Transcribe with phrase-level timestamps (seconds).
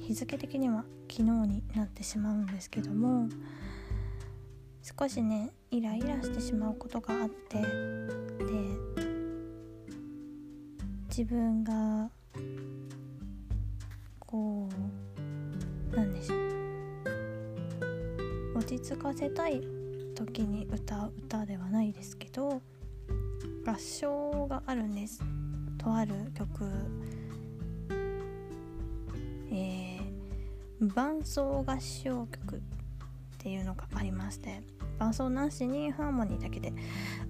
[0.00, 3.28] 日付的には昨日になってしまうんですけども
[4.82, 7.66] 少しねイライラしてしまうことがあってで
[11.08, 12.10] 自分が
[14.20, 14.68] こ
[15.92, 16.46] うなんでしょう。
[18.56, 19.60] 落ち着かせたい
[20.14, 22.62] 時に歌う歌ではないですけど
[23.66, 25.22] 合唱があるんです。
[25.78, 26.64] とある曲
[29.52, 32.60] えー、伴奏合唱曲っ
[33.38, 34.62] ていうのがありまして
[34.98, 36.72] 伴奏なしにハーモニーだけで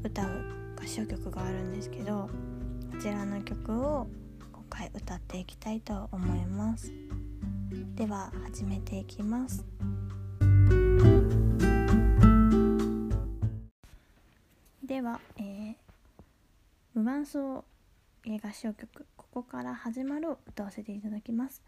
[0.03, 0.45] 歌う
[0.81, 2.29] 合唱曲があるんですけど
[2.93, 4.07] こちらの曲を
[4.53, 6.93] 今回歌っていきたいと思います。
[7.95, 9.65] では始めていきます。
[14.83, 15.75] では、えー、
[16.95, 17.65] 無伴奏
[18.25, 21.63] 合唱曲「ここから始まる」を歌わせていただきます、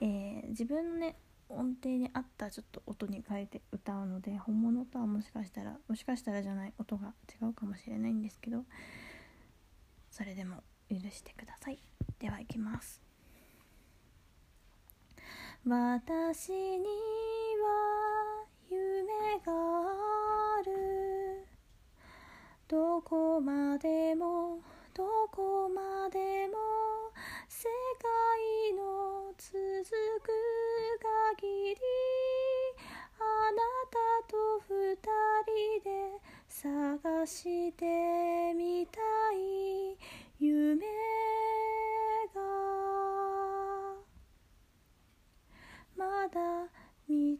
[0.00, 1.16] えー、自分のね
[1.48, 8.64] 音程に合ったちょっと音に変えて歌うので本物とはもしかしたらもしかしたらじゃない音が違うかもしれないんですけど
[10.10, 11.78] それでも許してください。
[12.18, 13.00] ではいきます。
[15.64, 17.97] 私には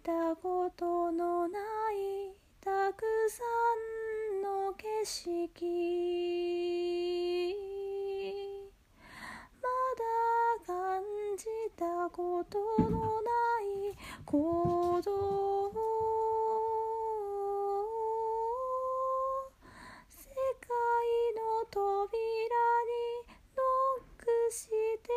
[0.08, 1.58] たことのな
[1.92, 3.44] いたくさ
[4.32, 5.28] んの景色。
[9.60, 9.68] ま
[9.98, 10.04] だ
[10.66, 11.02] 感
[11.36, 11.44] じ
[11.76, 13.28] たことのな
[13.60, 13.92] い
[14.24, 15.72] 鼓動
[20.08, 20.24] 世
[20.58, 20.72] 界
[21.36, 21.84] の扉
[22.86, 22.96] に
[23.54, 23.60] ノ
[24.00, 25.12] ックして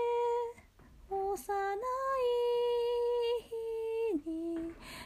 [1.10, 2.01] 幼い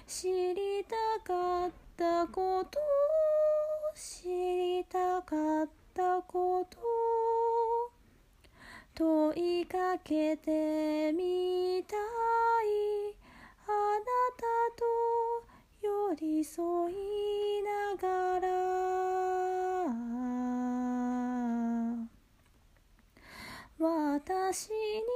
[0.08, 2.80] 知りたかったこと
[3.96, 6.78] 知りたかったこと
[8.94, 12.00] 問いかけてみたい
[13.66, 14.06] あな
[14.38, 14.46] た
[14.78, 14.86] と
[15.82, 18.46] 寄り添いながら
[23.80, 25.15] 私に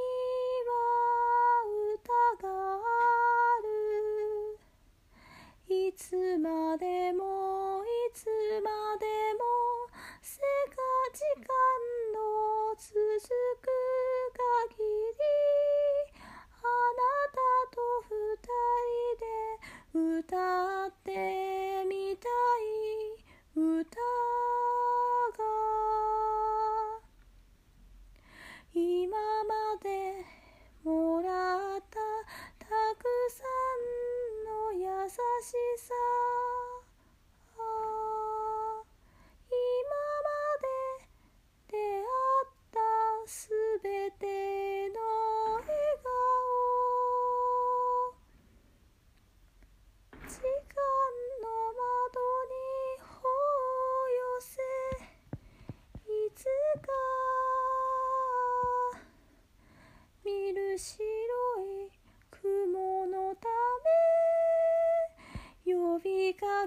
[20.32, 20.69] 二人で歌っ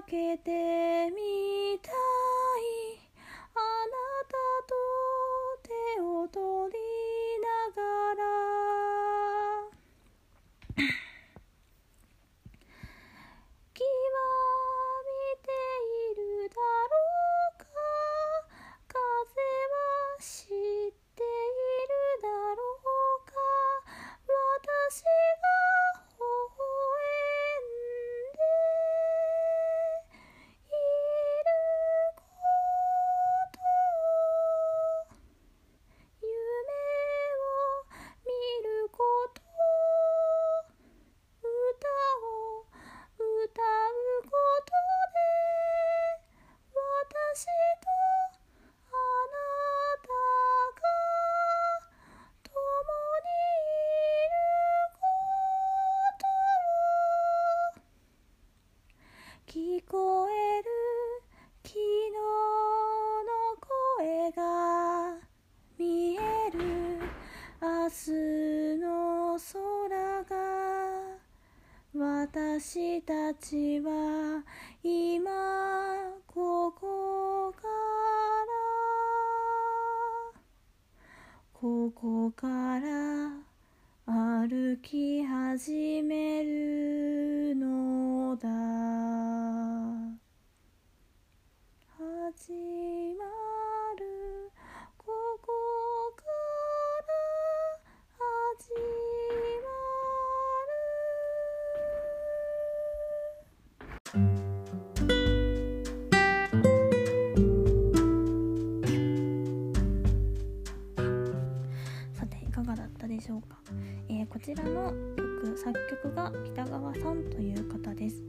[0.01, 0.62] けて
[72.35, 74.43] 私たちは
[74.83, 75.29] 今
[76.25, 77.67] ここから
[81.53, 82.47] ここか
[82.79, 83.29] ら
[84.07, 88.72] 歩き始めるのだ。
[104.13, 104.19] さ
[112.27, 113.57] ていかがだったでしょうか、
[114.09, 115.73] えーこちらの曲作
[116.03, 118.21] 曲が北川さんという方です、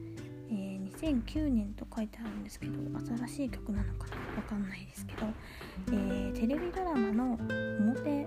[0.51, 2.73] えー2009年と書いてあるんですけど
[3.27, 5.27] 新しい曲なのかなわかんないですけど、
[5.89, 7.39] えーテレビドラマの
[7.81, 8.25] 表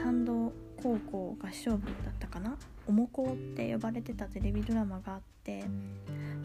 [0.00, 2.56] 参道高校合唱部だったかな？
[2.86, 5.64] おもこって呼ばれてたテレビドラマがあって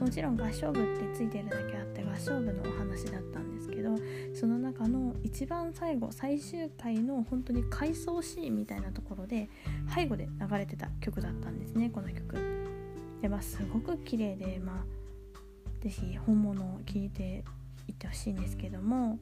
[0.03, 3.95] もちろん合唱部ってついてるだけあって合唱部のお話だったんですけど
[4.33, 9.47] その中の一番最後最終回の本当に回想シーンみたいなところで
[9.95, 12.35] 背後で流れてた曲だったんですねこの曲。
[13.21, 17.45] でまあすごく綺麗でまあぜひ本物を聴いて
[17.88, 19.19] いってほしいんですけども、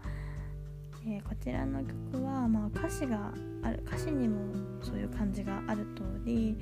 [1.05, 3.31] えーこちらの曲は、まあ、歌詞が
[3.61, 4.39] ある歌詞にも
[4.81, 6.57] そういう感じがある通り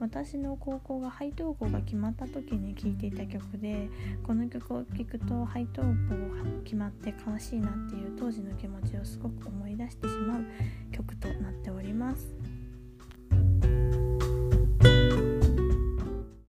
[0.00, 3.88] 私の高校が配当校が決まった時に聴いていた曲で
[4.22, 5.94] この曲を聴くと配当校が
[6.64, 10.44] 決まって悲しいなっていう当時の気持ちをすごく思い出してしまう
[10.92, 12.57] 曲となっております。